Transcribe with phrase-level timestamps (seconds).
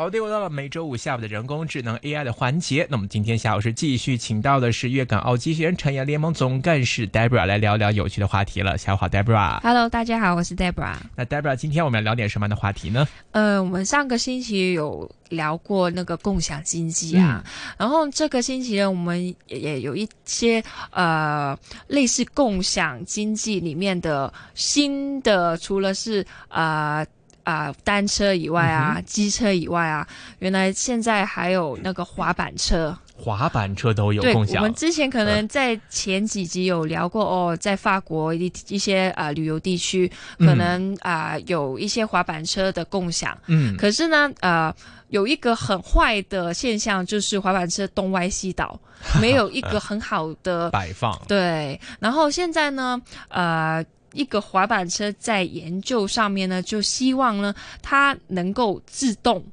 [0.00, 2.86] 好，又到了每周五下午的人工智能 AI 的环节。
[2.88, 8.78] 那么今天下午是继续请到的是粤港澳机器人产业联盟总干事 Debra 来聊聊有趣的话题了。
[8.78, 9.60] 下午好，Debra。
[9.60, 10.94] Hello，大家好，我是 Debra。
[11.14, 13.06] 那 Debra，今天我们要聊点什么样的话题呢？
[13.32, 17.44] 呃，我们上个星期有聊过那个共享经济啊，
[17.76, 21.54] 然后这个星期呢，我们也有一些呃
[21.88, 27.06] 类似共享经济里面的新的，除了是呃。
[27.44, 30.06] 啊，单车以外啊，机车以外啊，
[30.38, 34.56] 原来现在还有那个滑板车，滑板车都有共享。
[34.56, 43.36] 我们之前可能在前几集有聊过哦，在法国一一些啊旅游地区，可能啊有一些滑板车的共享。
[43.46, 44.74] 嗯，可是呢，呃，
[45.08, 48.78] 有一个很坏的现象，就是滑板车东歪西倒，
[49.20, 51.20] 没有一个很好的摆放。
[51.26, 53.84] 对，然后现在呢，呃。
[54.12, 59.44] 一个滑板车在研究上面呢，就希望呢，它能够自动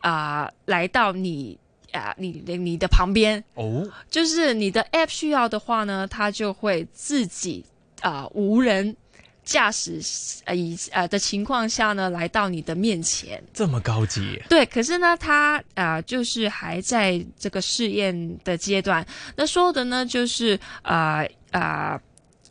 [0.00, 1.56] 啊来到你
[1.92, 7.64] 啊你的你的旁边哦，就是你的 App 需要的话呢，它就会自己
[8.00, 8.96] 啊无人
[9.44, 10.00] 驾驶
[10.46, 14.42] 呃以呃的情况下呢来到你的面前，这么高级？
[14.48, 19.06] 对，可是呢，它啊就是还在这个试验的阶段。
[19.36, 22.00] 那说的呢就是啊啊。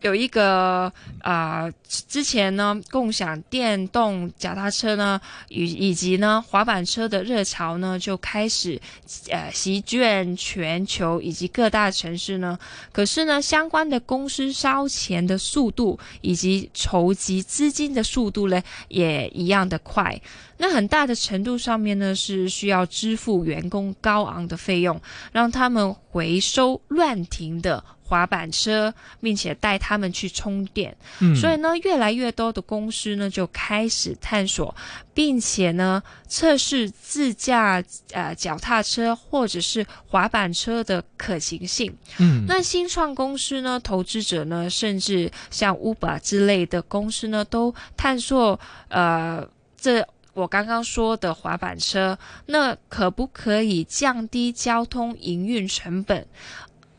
[0.01, 8.81] 有一个啊，之前呢，共享电动脚踏车呢，以以及呢，滑板车的热潮呢，就开始
[9.29, 12.57] 呃席卷全球以及各大城市呢。
[12.91, 20.19] 可是呢，相关的公司烧钱的速度以及筹集资金的速度呢，也一样的快。
[20.57, 24.99] 那很大的程度上面呢，是需要支付员工高昂的费用，
[25.31, 30.93] 让他们回收乱停的滑板车，并且带他们去充电。
[31.21, 34.75] 嗯，所以呢，越来越多的公司呢就开始探索，
[35.13, 41.95] 并且呢测试自驾呃脚踏车或者是滑板车的可行性。
[42.19, 49.47] 嗯，那新创公司呢，投资者呢，甚至像 Uber 之类的公司呢，都探索呃
[49.77, 50.05] 这。
[50.33, 56.25] 我刚刚说的滑板车，那可不可以降低交通营运成本，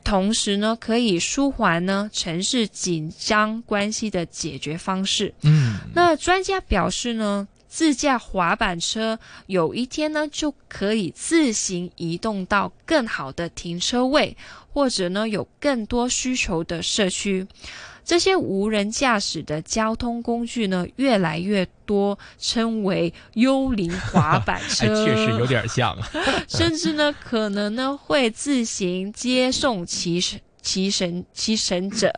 [0.05, 5.33] 同时呢，可以舒缓呢城市紧张关系的解决方式？
[5.43, 14.37] 嗯，那专家表示呢，自驾滑板车有一天呢就可以自行移动到更好的停车位，
[14.73, 17.47] 或者呢有更多需求的社区。
[18.05, 25.97] 这些无人驾驶的交通工具呢，越来越多，称为幽灵滑板车，确实有点像，
[26.49, 32.13] 甚至呢，可能呢会自行接送骑神、骑神、骑神者。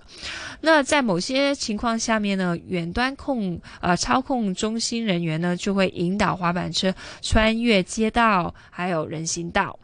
[0.62, 9.78] 那在某些情况下面呢，远端控呃操控中心人员呢，就会引导滑板车穿越街道，还有人行道。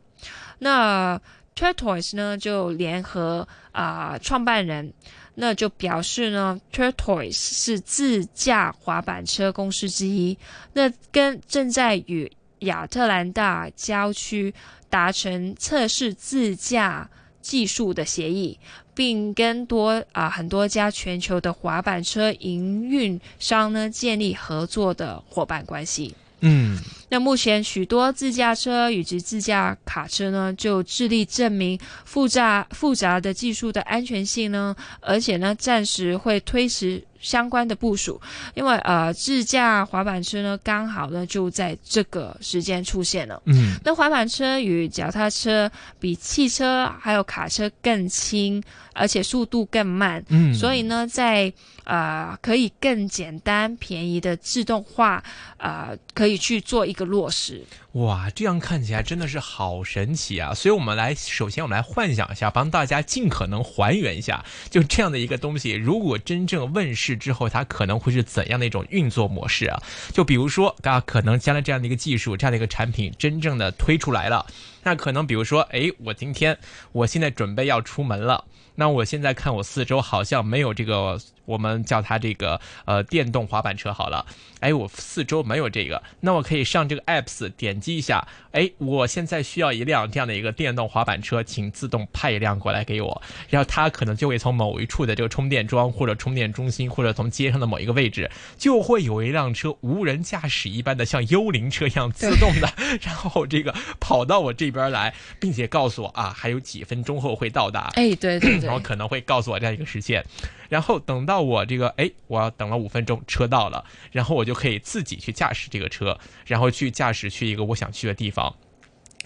[0.60, 1.20] 那
[1.54, 4.94] Tortoise 呢，就联合啊创办人。
[5.40, 10.36] 那就表示呢，Tortoise 是自驾滑板车公司之一。
[10.74, 14.54] 那跟正在与亚特兰大郊区
[14.90, 17.08] 达成测试自驾
[17.40, 18.58] 技术的协议，
[18.94, 26.14] 并跟多啊很多家全球的滑板车营运商呢建立合作的伙伴关系。
[26.40, 26.78] 嗯，
[27.10, 37.04] 那目前许多自驾车以及自驾卡车呢，就致力证明复杂复杂的技术的安全性呢，而且呢，暂时会推迟。
[37.20, 38.20] 相关的部署，
[38.54, 43.40] 因为呃，自驾滑板车呢，刚好呢就在这个时间出现了。
[43.44, 48.62] 嗯，那滑板车与脚踏车比汽车还有卡车更轻，
[48.94, 50.24] 而且速度更慢。
[50.28, 51.52] 嗯，所以呢，在
[51.84, 55.22] 呃可以更简单便宜的自动化
[55.58, 57.62] 呃，可以去做一个落实。
[57.94, 60.54] 哇，这样看起来真的是好神奇啊！
[60.54, 69.82] 所以，我们来首先我们来幻想一下，帮大家尽可能还原一下，就这样的一个东西，如果真正问世之后，它可能会是怎样的一种运作模式啊？
[70.12, 74.46] 就比如说，大家可能将来这样的一个技术，这样的一个产品真正的推出来了，
[74.82, 76.58] 那可能比如说，哎，我今天
[76.92, 78.44] 我现在准备要出门了。
[78.76, 84.24] 那我现在看我四周好像没有这个，我们叫它这个呃电动滑板车好了。
[84.60, 88.26] 哎，我四周没有这个，那我可以上这个 apps 点击一下。
[88.52, 93.22] 哎，我现在需要一辆这样的一个电动滑板车，请自动派一辆过来给我。
[93.50, 102.72] 然后它可能就会从某一处的这个充电桩或者充电中心，或者从街上的某一个位置，就会有一辆车无人驾驶一般的像幽灵车一样自动的，
[103.02, 107.90] 然后这个跑到我这这边来，并且告诉我啊，还有几分钟后会到达。
[107.94, 110.24] 哎，对对对，然后可能会告诉我这样一个时间，
[110.68, 118.54] 然后等到我这个哎，我要等了五分钟，车到了，然后我就可以自己去驾驶这个车，然后去驾驶去一个我想去的地方。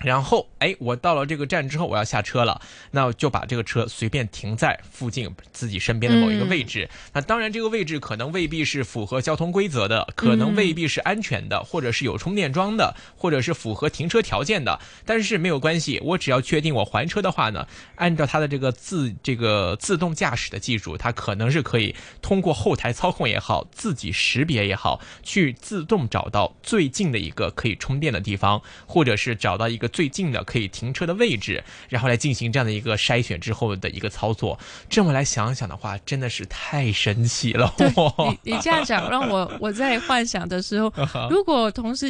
[0.03, 2.61] 然后，哎，我到了这个站之后，我要下车了，
[2.91, 6.91] 那就把这个车随便停在附近自己身边的某一个位置。
[7.13, 14.81] 那当然，这个位置可能未必是符合交通规则的，可能未必是安全的，或者是有充电桩的，或者是符合停车条件的。
[15.07, 29.84] 但是没有关系，我只要确定我还车的话呢，按照它的这个自这个自动驾驶的技术，它可能是可以通过后台操控也好，自己识别也好，去自动找到最近的一个可以充电的地方，或者是找到一个。
[29.89, 34.59] 最近的可以停车的位置，然后来进行这样的一个筛选之后的一个操作。
[34.89, 37.73] 这么来想想的话，真的是太神奇了。
[37.77, 37.89] 对
[38.43, 40.93] 你你这样讲，让我我在幻想的时候，
[41.31, 42.09] 如果同时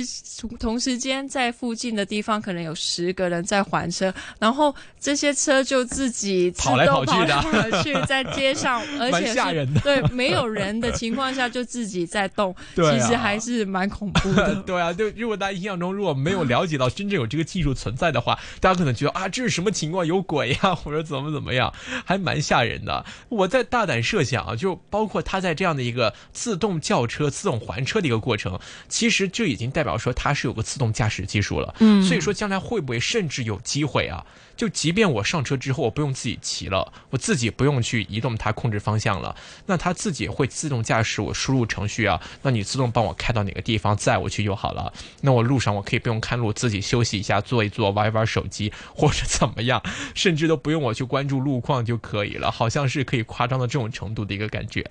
[0.59, 9.81] 同时间在附近的地方可能有十个人在还车，然后这些车就自己跑来跑去的 去在街上，而且吓人的。
[9.81, 14.55] 对没有人的情况下就自己在动，其实还是蛮恐怖的。
[14.62, 17.63] 对啊，就如果大家印象中如果没有了解到真正有这个技术。
[17.72, 20.05] 存在的话，大家可能觉得啊，这是什么情况？
[20.05, 21.72] 有鬼呀，或者怎么怎么样，
[22.05, 23.06] 还蛮吓人的。
[23.28, 28.58] 我在大胆设想啊，就包括它在这样的一个自动轿车、自动还车的一个过程，
[28.88, 31.75] 其实就已经代表说它是有个自动驾驶技术了。
[31.78, 34.26] 嗯，所以说将来会不会甚至有机会啊？
[34.56, 39.34] 就即便我上车之后，我不用自己骑了，我自己不用去移动它控制方向了，
[39.66, 44.93] 那它自己会自动驾驶我输入程序啊，那你自动帮我开到哪个地方载我去就好了。
[45.20, 49.81] 那我路上我可以不用看路，自己休息一下，坐坐一坐，玩一玩手机 或者怎么样，
[50.12, 54.85] 甚至都不用我去关注路况就可以了，好像是可以夸张到这种程度的一个感觉。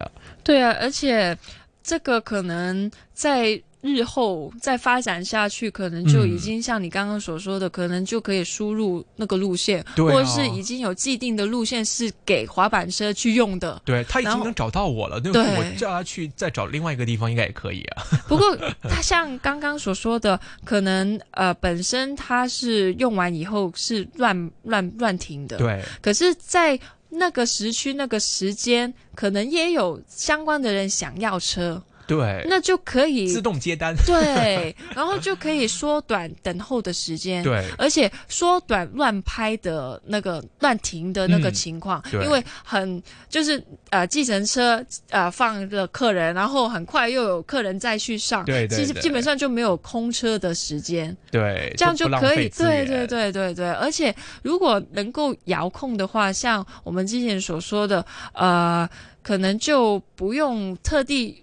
[0.45, 1.37] 对啊，而且
[1.83, 3.61] 这个可能在。
[3.83, 13.81] 日后再发展下去，可能就已经像你刚刚所说的，可能就可以输入那个路线，或者是已经有既定的路线是给滑板车去用的。
[13.83, 18.03] 对他已经能找到我了，对我叫他去再找另外一个地方，应该也可以啊。
[18.27, 25.57] 不过他像刚刚所说的，可能呃本身他是用完以后是乱乱乱停的。
[25.57, 25.83] 对。
[26.01, 31.83] 可是，在那个时区那个时间，可能也有相关的人想要车。
[32.05, 33.95] 对，那就可以自动接单。
[34.05, 37.41] 对，然后就可以缩短等候的时间。
[37.43, 51.15] 对，而且缩短乱拍的那个乱停的那个情况，因为很就是呃，计程车呃放了客人，然后很快又有客人再去上，对，其实基本上就没有空车的时间。
[51.31, 52.49] 对，这样就可以。
[52.49, 58.87] 对对对对对，而且如果能够遥控的话，像我们之前所说的，呃，
[59.21, 61.42] 可能就不用特地。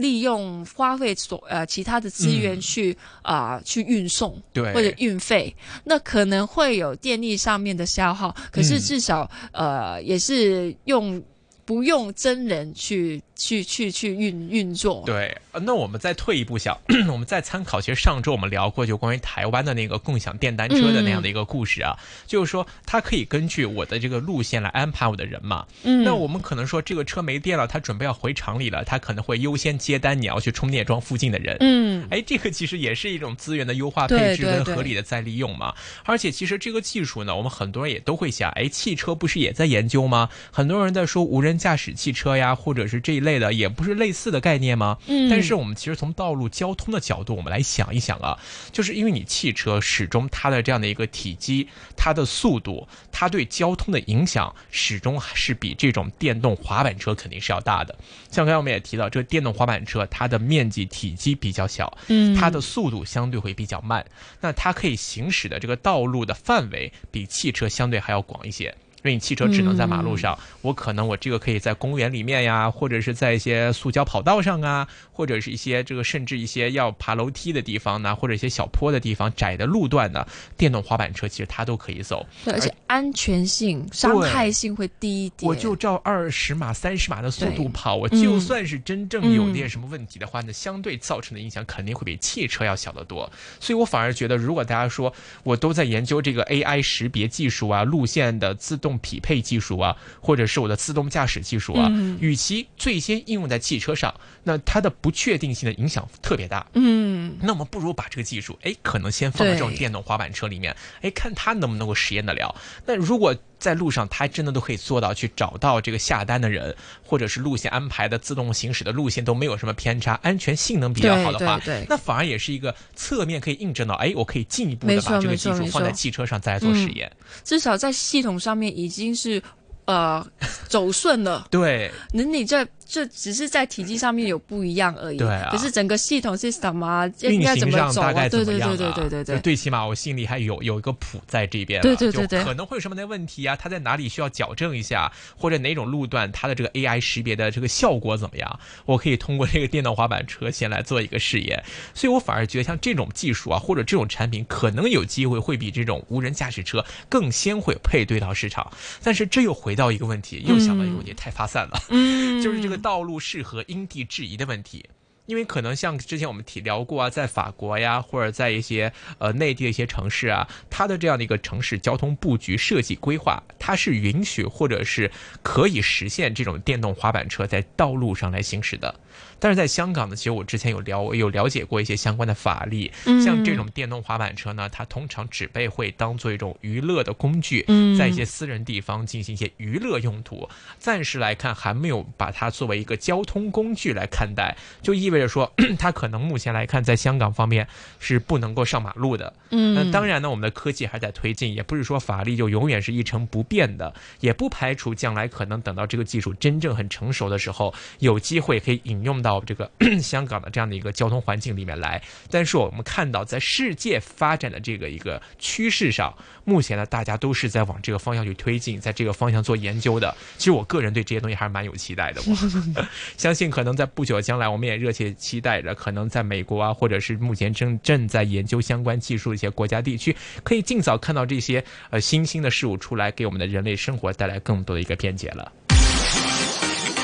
[0.00, 5.54] 利用花费所呃其他的资源去啊去运送，对或者运费，
[5.84, 11.22] 那可能会有电力上面的消耗，可是至少呃也是用。
[11.62, 15.02] 不用真人去去去去运运作。
[15.06, 16.76] 对，那我们再退一步想，
[17.10, 25.66] 我们再参考，其实上周我们聊过，就关于台湾的那个共享电单车的那样的一个故事啊，就是说它可以根据我的这个路线来安排我的人嘛。
[25.84, 26.04] 嗯。
[26.04, 31.56] 那我们可能说这个车没电了，他准备要回厂里了，他可能会优先接单你要去充电桩附近的人。
[31.60, 32.06] 嗯。
[32.10, 35.74] 哎，这个其实也是一种资源的优化配置跟合理的再利用嘛。
[36.04, 40.28] 而且其实这个技术呢，我们很多人也都会想，哎，汽车不是也在研究吗？
[40.50, 41.60] 很多人在说无人。
[41.60, 44.98] 驾驶汽车呀，或者是这一类的，也不是类似的概念吗？
[45.06, 48.38] 嗯，但是我们其实从道路交通的角度，我们来想一想啊，
[48.72, 57.94] 就是因为你汽车始终它的这样的一个体积、它的速度、它对交通的影响，始终还是比这种电动滑板车肯定是要大的。
[58.30, 64.04] 像刚才我们也提到，这个电动滑板车它的面积体积比较小，嗯，它的速度相对会比较慢，
[64.40, 68.74] 那它可以行驶的这个道路的范围比汽车相对还要广一些。
[69.02, 80.26] 因为你汽车只能在马路上，我可能我这个可以在公园里面呀，或者是在一些塑胶跑道上啊，或者是一些这个甚至一些要爬楼梯的地方呢，或者一些小坡的地方、窄的路段呢，
[80.58, 82.26] 电动滑板车其实它都可以走。
[82.44, 85.48] 对，而且安全性、伤害性会低一点。
[85.48, 93.32] 我就照二十码、三十码的速度跑，我就算是真正有点什么问题的话，那相对造成的影响肯定会比汽车要小得多。
[93.60, 95.10] 所以我反而觉得，如果大家说
[95.42, 98.89] 我都在研究这个 AI 识别技术啊，路线的自动。
[98.98, 101.88] 匹配技术啊，或者是我的自动驾驶技术啊，
[102.20, 106.66] 与其最先应用在汽车上，那它的不确定性的影响特别大。
[106.74, 112.54] 嗯，那我们不如把这个技术，哎，可能先放在这种电动滑板车里面，哎，看它能不能够实验得了。
[112.86, 116.74] 那如果在路上，它真的都可以做到去找到这个下单的人，
[117.04, 127.10] 或者是路线安排的自动行驶的路线都没有什么偏差，安全性能比较好的话，对对对那反而也是一个侧面可以印证到，哎，我可以进一步的把这个技术放在汽车上再来做实验。
[127.44, 129.42] 至少在系统上面已经是
[129.84, 130.26] 呃
[130.66, 131.46] 走顺了。
[131.52, 135.16] 对，那你这这只是在体积上面有不一样而已。
[135.16, 137.92] 对啊可是整个系统 system 啊，应运该怎行么走啊？
[137.92, 138.76] 上大概怎对对么样啊？
[138.76, 139.36] 对对对对对。
[139.36, 143.54] 就最起码我心里还有有一个谱在这边了，对对对对可能会有什么的问题啊？
[143.54, 148.58] 它在哪里需要矫正一下，或者哪种路段它的这个 AI 识别的这个效果怎么样？
[148.86, 151.62] 我可以通过这个电动滑板车先来做一个试验，
[151.94, 158.72] 所以我反而觉得像这种技术啊，或者这种产品，可能有机会会比这种无人驾驶车更先会配对到市场。
[159.02, 161.80] 但是这又回到一个问题，又想到一个问题，太发散了。
[161.90, 164.88] 嗯，就是这个道路适合因地制宜的问题。
[165.30, 175.08] 因为可能像之前我们提聊过啊，在法国呀，或者在一些呃内地的一些城市啊，它的这样的一个城市交通布局设计规划，它是允许或者是
[175.44, 178.92] 可以实现这种电动滑板车在道路上来行驶的。
[179.38, 190.48] 但是在香港呢，其实我之前有了有了解过一些相关的法律，嗯像这种电动滑板车呢，它通常只被会当做一种娱乐的工具，嗯在一些私人地方进行一些娱乐用途。
[190.78, 197.66] 暂时来看，还没有把它作为一个交通工具来看待，就意味着说， 它可能目前来看，在香港方面
[197.98, 199.32] 是不能够上马路的。
[199.50, 209.70] 嗯那当然呢，我们的科技还在推进，也不是说法律就永远是一成不变的，也不排除将来可能等到这个技术真正很成熟的时候，有机会可以引用到这个
[210.02, 212.02] 香港的这样的一个交通环境里面来。
[212.30, 220.14] 但是我们看到，在世界发展的这个一个趋势上，目前呢，大家都是在往这个方向去推进，在这个方向做研究的。
[220.38, 222.84] 其实我个人对这些东西还是蛮有期待的，我
[223.16, 235.52] 相信可能在不久的将来，我们也热切期待着，可能在美国啊，或者是目前正正在研究相关技术的一些国家地区，可以尽早看到这些呃新兴的事物出来，给我们的人类生活带来更多的一个便捷了。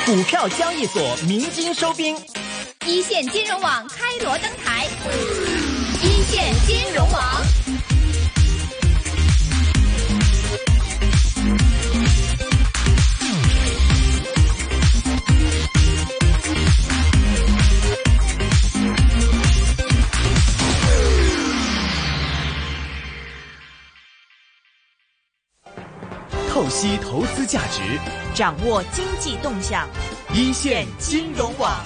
[0.05, 2.17] 股票交易所鸣金收兵，
[2.87, 4.87] 一线金融网开锣登台，
[6.03, 7.76] 一线金融网。
[28.37, 29.89] 掌握经济动向，
[30.35, 31.83] 一线金融网。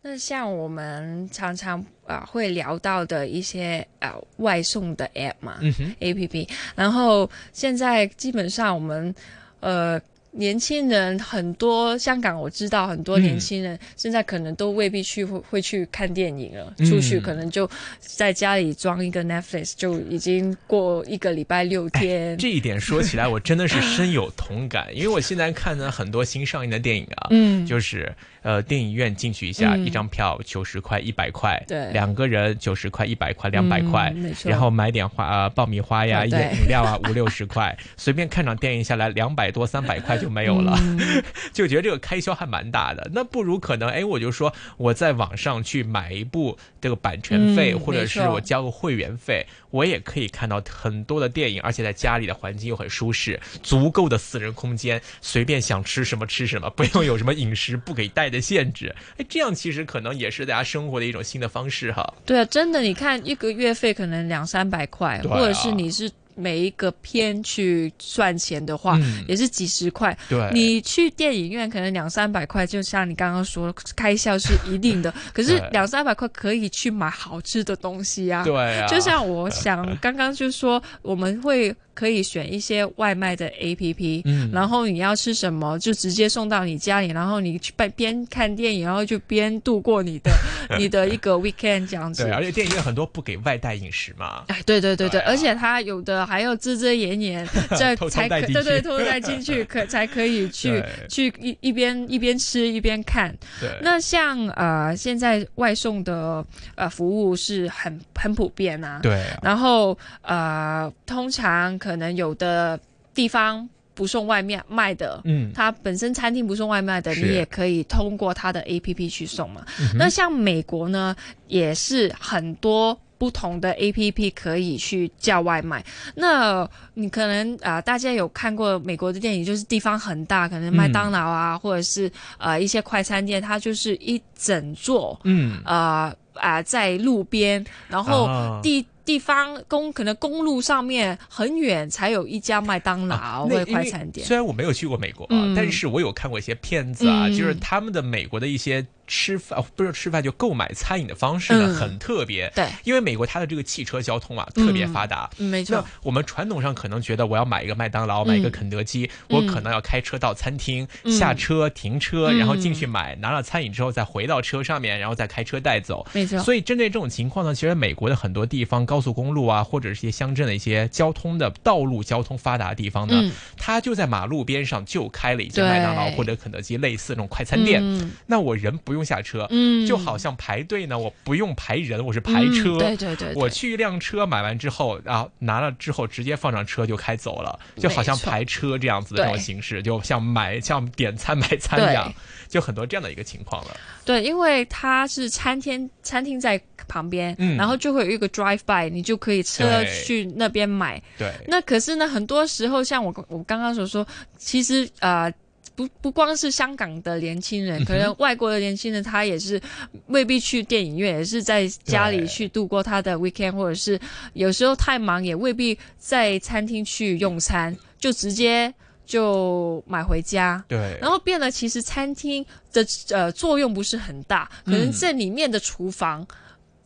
[0.00, 9.12] 那像我们常常啊、呃会聊到的一些呃外送的 app 嘛、嗯，a p p 然后现在基本上我们
[9.58, 10.00] 呃
[10.32, 13.22] 年轻人很多，香港我知道很多嗯。
[13.22, 16.86] 年轻人现在可能都未必去会会去看电影了，嗯。
[16.86, 17.68] 出去可能就
[17.98, 22.36] 在家里装一个 Netflix 就已经过一个礼拜六天。
[22.38, 27.66] 这一点说起来，我真的是深有同感，因为我现在看的很多新上映的电影啊， 嗯。
[27.66, 28.14] 就是
[28.48, 29.84] 呃电影院进去一下，嗯。
[29.84, 31.92] 一张票九十块、一百块，对。
[31.92, 36.32] 两个人九十块、一百块、两百块然后买点花呃爆米花呀、饮
[36.66, 40.74] 料啊，五六十块，随便看场电影下来两百多、三百块就没有了。
[40.80, 41.22] 嗯。
[41.52, 43.10] 就觉得这个开销还蛮大的。
[43.12, 58.94] 那不如可能，哎，我就说我在网上去买一部这个版权费，嗯或者是我交个会员费，我也可以看到很多的电影，而且在家里的环境又很舒适，足够的私人空间，随便想吃什么吃什么，不用有什么饮食不给带的限制。
[59.18, 62.14] 哎，这样其实可能也是大家生活的一种新的方式哈。
[62.24, 70.16] 对啊，真的，你看一个月费可能两三百块，啊或者是你是每一个片去算钱的话，嗯也是几十块。
[70.28, 75.12] 对，你去电影院可能两三百块，就像你刚刚说，开销是一定的。
[75.34, 78.44] 可是两三百块可以去买好吃的东西啊。
[78.44, 90.30] 对啊，就像我想刚刚就说，我们会可以选一些外卖的 A P P，嗯然后你要吃什么就直接送到你家里，然后你去边边看电影，然后就边度过你的
[90.78, 92.22] 你的一个 weekend 这样子。
[92.22, 94.44] 对，而且电影院很多不给外带饮食嘛。
[94.46, 103.34] 哎，对对对对，对啊而且它有的还要遮遮掩掩， 这才对对偷带进去， 可才可以去去一一边一边吃一边看。
[103.60, 106.44] 对，那像呃现在外送的
[106.74, 109.22] 呃服务是很很普遍啊，对。
[109.22, 112.78] 啊，然后呃通常可能有的
[113.14, 119.64] 地方不送外面卖的，嗯，它本身餐厅不送外卖的，你也可以通过它的 A P P 去送嘛。
[119.80, 121.16] 嗯那像美国呢，
[121.48, 122.98] 也是很多。
[123.18, 125.84] 不同的 A P P 可以去叫外卖，
[126.14, 138.60] 那你可能啊、呃大家有看过美国的电影，就是地方很大，可能麦当劳啊，或者是呃一些快餐店，它就是一整座嗯，呃啊、在路边，然后啊。
[138.62, 144.26] 地地方公可能公路上面很远才有一家麦当劳或快餐店。
[144.26, 145.54] 虽然我没有去过美国啊，嗯。
[145.54, 147.34] 但是我有看过一些片子啊，嗯。
[147.34, 152.48] 就是他们的美国的一些吃饭，哦不是吃饭就购买餐饮的方式呢，嗯很特别。
[152.54, 155.28] 对，因为美国它的这个汽车交通啊特别发达。
[155.38, 166.06] 嗯，没那错，我们传统上可能觉得我要买一个麦当劳，买一个嗯肯德基，我可能要开车到餐厅，嗯下车停车，嗯然后进去买，拿了餐饮之后再回到车上面，然后再开车带走。
[166.12, 166.38] 没错。
[166.40, 177.80] 所以针对这种情况呢，其实美国的很多地方高速公路啊，或者是一些乡镇的一些交通的道路交通发达的地方呢，嗯它就在马路边上就开了一家麦当劳或者肯德基类似那种快餐店。
[177.82, 182.76] 嗯那我人不用下车，嗯就好像排队呢，我不用排人，我是排车。
[182.76, 192.12] 嗯对对对，对我去一辆车买完之后，然后拿了之后直接放上车就开走了，就好像排车这样子的这种形式，就像买像点餐买餐一样，
[192.48, 193.76] 就很多这样的一个情况了。
[194.04, 201.02] 对，因为它是餐厅，餐厅在旁边，嗯然后就会有一个 drive by，你就可以车去那边买。
[201.18, 205.32] 对，那可是呢，很多时候像我我刚刚所说，其实呃。
[205.78, 209.62] 不不光是香港的年轻人，可能外国的年轻人他也是
[210.08, 213.96] 未必去电影院，也是在家里去度过他的 weekend，或者是
[214.32, 218.74] 有时候太忙也未必在餐厅去用餐，就直接
[219.06, 220.64] 就买回家。
[220.66, 226.26] 对，然后变得其实餐厅的呃作用不是很大，可能嗯这里面的厨房。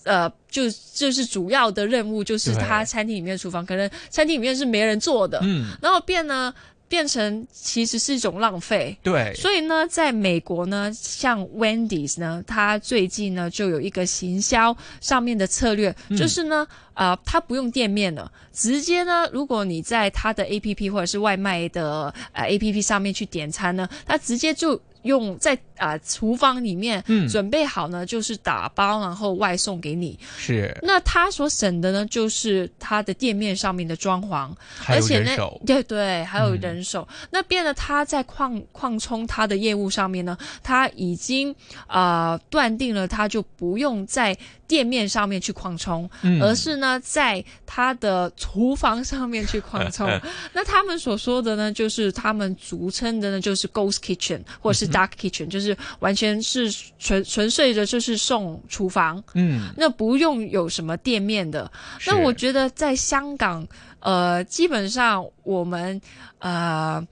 [0.04, 6.52] 呃，就就是主要的任务就是他餐厅里面的厨房，可能餐厅里面是没人做的，嗯，然后变呢
[6.92, 8.94] 变成其实是一种浪费。
[9.02, 30.18] 对，所以呢，在美国呢，像 Wendy's 呢，它最近呢就有一个行销上面的策略，嗯就是呢，呃，它不用店面了，直接呢，如果你在它的 APP 或者是外卖的呃 APP 上面去点餐呢，它直接就用在啊、厨房里面嗯准备好呢，就是打包然后外送给你。
[30.36, 34.50] 是，那他所省的呢，就是他的店面上面的装潢，
[34.86, 37.06] 而且呢，，对对，还有人手。
[37.30, 41.54] 那变得他在扩扩充他的业务上面呢，他已经
[41.88, 44.36] 啊断定了，他就不用再
[44.72, 50.08] 店面上面去扩充，嗯而是呢在他的厨房上面去扩充。
[50.54, 59.22] 那他们所说的呢，就是他们俗称的呢，就是 ghost kitchen 或者是 dark kitchen，、就是完全是纯纯粹的，就是送厨房。
[59.34, 61.70] 嗯，那不用有什么店面的。
[62.06, 63.68] 那我觉得在香港，
[64.00, 66.00] 呃，基本上我们
[66.38, 67.06] 呃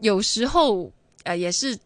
[0.00, 0.90] 有时候
[1.22, 1.78] 呃也是。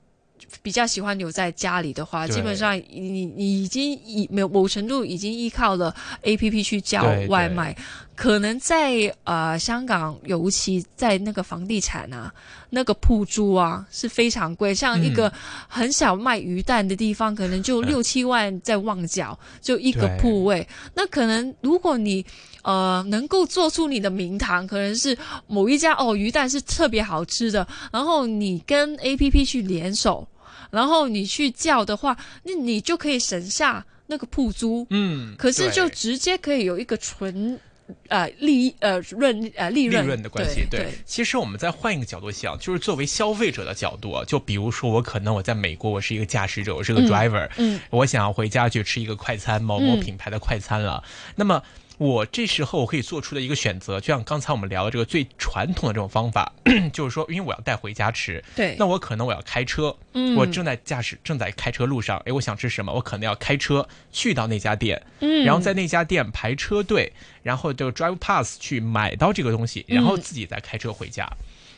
[0.63, 7.77] 比较喜欢留在家里的话，基本上你你已经以某某程度已经依靠了 A P P 去叫外卖，
[8.19, 12.35] 可能在呃香港，尤其在那个房地产啊，
[12.71, 15.33] 那个铺租啊是非常贵，像一嗯个
[15.69, 20.67] 很小卖鱼蛋的地方，可能就六七万在旺角，就一个铺位。
[20.95, 22.27] 那可能如果你
[22.65, 30.27] 呃能够做出你的名堂，可能是某一家哦鱼蛋是特别好吃的，然后你跟 A P P 去联手，
[30.73, 34.85] 然后你去叫的话，那你就可以省下那个铺租。
[34.91, 37.61] 嗯，可是就直接可以有一个纯
[38.09, 40.89] 呃利呃润呃利润利润的关系，对。
[41.05, 47.81] 其实我们再换一个角度想，就是作为消费者的角度啊，就比如说我可能我在美国，我是一个驾驶者，我是个嗯 driver，、嗯。
[47.91, 50.01] 我想要回家去吃一个快餐，某某嗯。
[50.01, 51.03] 品牌的快餐了，
[51.37, 51.63] 那么。
[51.99, 56.53] 我这时候我可以做出的一个选择，就像刚才我们聊的这个最传统的这种方法，
[56.93, 71.29] 就是说，因为我要带回家吃，对那我可能我要开车，嗯我正在驾驶，正在开车路上，哎，我想吃什么，我可能要开车去到那家店，嗯然后在那家店排车队，然后就 drive pass 去买到这个东西，然后自己再开车回家。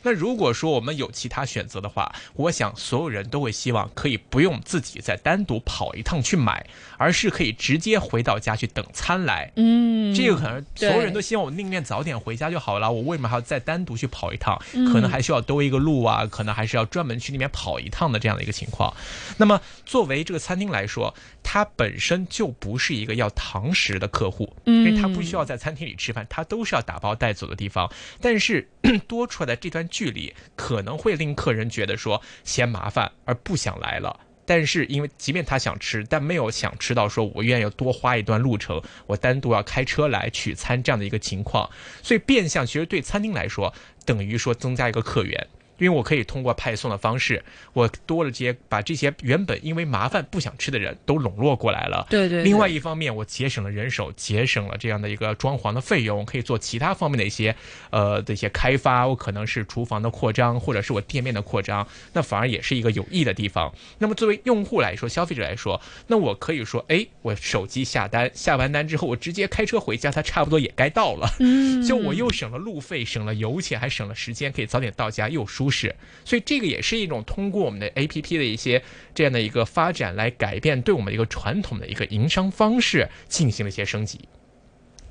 [0.03, 9.53] 那如果说我们有其他选择的话，我想所有人都会希望可以不用自己再单独跑一趟去买，而是可以直接回到家去等餐来。
[9.57, 14.61] 嗯这个可能所有人都希望我宁愿早点回家就好了，我为什么还要再单独去跑一趟？
[14.75, 14.93] 嗯。
[14.93, 18.93] 可能还需要兜一个路啊，可能还是要专门去那边跑一趟的这样的一个情况。
[19.37, 27.91] 那么作为这个餐厅来说，它本身就不是一个要堂食的客户，因为它不需要在餐厅里吃饭，它都是要打包带走的地方。
[28.21, 28.69] 但是
[29.07, 34.19] 多出来的这段距离，可能会令客人觉得说嫌麻烦而不想来了。
[34.51, 41.71] 但是因为即便他想吃，但没有想吃到说我愿意多花一段路程，我单独要开车来取餐这样的一个情况，
[42.03, 43.73] 所以变相其实对餐厅来说，
[44.05, 45.47] 等于说增加一个客源。
[45.81, 52.07] 因为我可以通过派送的方式，我多了这些把这些原本因为麻烦不想吃的人都笼络过来了。
[52.09, 57.55] 对对对另外一方面，我节省了人手，节省了这样的一个装潢的费用，可以做其他方面的一些
[57.91, 59.07] 呃的一些开发。
[59.07, 63.73] 我可能是厨房的扩张，或者是我店面的扩张，那反而也是一个有益的地方。
[63.99, 71.29] 那么作为用户来说，消费者来说，那我可以说，哎，我手机下单，下完单之后，我直接开车回家，它差不多也该到了。
[71.41, 75.95] 嗯， 就我又省了路费，省了油钱，还省了时间，可以早点到家，又舒是。
[76.25, 78.83] 所以这个也是一种通过我们的 A P P 的一些
[79.15, 84.21] 这样的一个发展来改变对我们一个传统的一个营商方式进行了一些升级。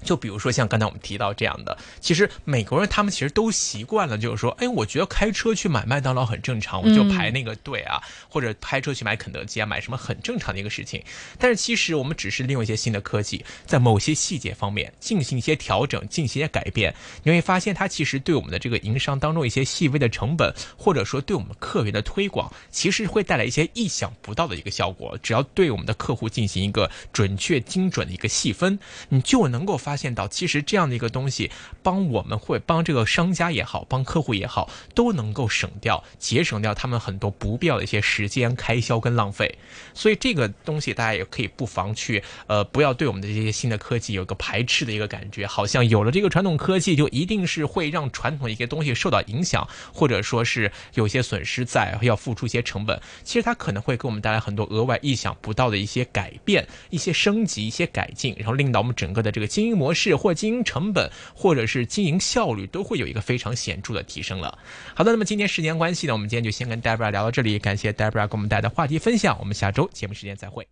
[0.03, 11.03] 就比如说像刚才我们提到这样的，其实美国人他们其实都习惯了，就是说，哎，我觉得开车去买麦当劳很正常，我就排那个队啊，或者开车去买肯德基啊，买什么很正常的一个事情。
[11.37, 25.17] 但是其实我们只是利用一些新的科技，在某些细节方面进行一些调整，进行一些改变，你会发现它其实对我们的这个营商当中一些细微的成本，或者说对我们客源的推广，其实会带来一些意想不到的一个效果。
[25.21, 28.77] 只要对我们的客户进行一个准确精准的一个细分，
[29.09, 31.49] 你就能够发发现到，其实这样的一个东西，
[31.81, 39.57] 帮我们会帮这个商家也好，帮客户也好，都能够省掉、节省掉他们很多不必要的一些时间开销跟浪费。
[39.95, 53.01] 所以这个东西大家也可以不妨去，呃，不要对我们的这些新的科技有个排斥的一个感觉，好像有了这个传统科技就一定是会让传统一些东西受到影响，或者说是有些损失在，要付出一些成本。
[53.23, 64.57] 其实它可能会给我们带来很多额外意想不到的一些改变、一些升级、一些改进，然后令到我们整个的这个经营模式或经营成本，或者是经营效率都会有一个非常显著的提升了。
[64.93, 70.67] 好的，那么今天时间关系呢，我们今天就先跟 Debra 聊到这里，感谢 Debra 给我们带来的话题分享，我们下周节目时间再会。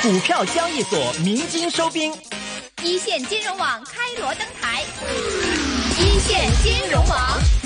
[0.00, 2.10] 股票交易所鸣金收兵。
[2.82, 4.82] 一线金融网开锣登台，
[5.98, 7.59] 一线金融网。